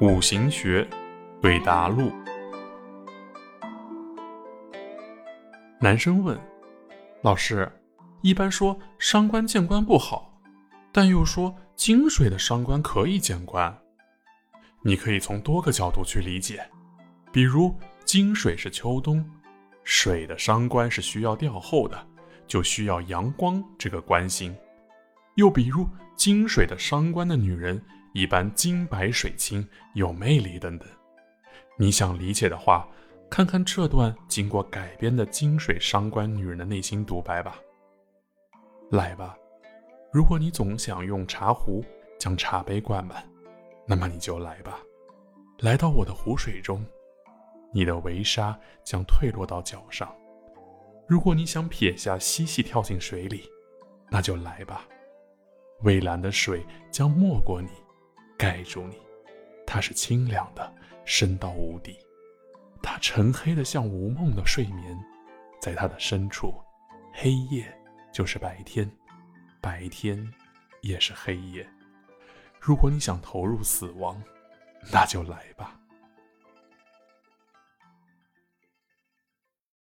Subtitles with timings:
[0.00, 0.88] 五行学
[1.42, 2.10] 对答录。
[5.78, 6.40] 男生问
[7.20, 7.70] ：“老师，
[8.22, 10.40] 一般说伤官见官不好，
[10.90, 13.76] 但又说金水的伤官可以见官。
[14.82, 16.66] 你可以从多个角度去理解，
[17.30, 17.74] 比如
[18.06, 19.22] 金水是秋冬，
[19.84, 22.06] 水的伤官是需要调候的，
[22.46, 24.50] 就需要阳光这个官星；
[25.34, 27.82] 又比如金水的伤官的女人
[28.12, 30.88] 一般金白水清，有魅力等等。
[31.76, 32.88] 你想理解的话。”
[33.30, 37.60] 看看这段经过改编的金水伤官女人的内心独白吧。
[38.90, 39.36] 来吧，
[40.12, 41.80] 如果你总想用茶壶
[42.18, 43.24] 将茶杯灌满，
[43.86, 44.80] 那么你就来吧，
[45.60, 46.84] 来到我的湖水中，
[47.72, 50.12] 你的围沙将退落到脚上。
[51.06, 53.48] 如果你想撇下嬉戏跳进水里，
[54.10, 54.88] 那就来吧，
[55.82, 57.68] 蔚蓝的水将没过你，
[58.40, 58.96] 盖住你，
[59.66, 61.98] 它是清凉的，深到无底。
[62.82, 64.98] 它沉黑的像无梦的睡眠，
[65.60, 66.54] 在它的深处，
[67.12, 67.70] 黑夜
[68.10, 68.90] 就是白天，
[69.60, 70.26] 白天
[70.80, 71.68] 也是黑夜。
[72.58, 74.18] 如果你想投入死亡，
[74.90, 75.78] 那就来吧。